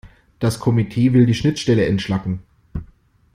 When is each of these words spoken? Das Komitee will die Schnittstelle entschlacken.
Das 0.39 0.59
Komitee 0.59 1.13
will 1.13 1.27
die 1.27 1.35
Schnittstelle 1.35 1.85
entschlacken. 1.85 2.41